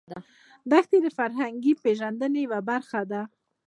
[0.71, 3.21] دښتې د فرهنګي پیژندنې یوه برخه ده.